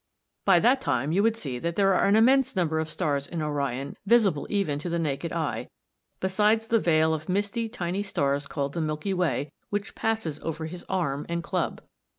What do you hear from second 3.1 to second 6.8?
in Orion visible even to the naked eye, besides the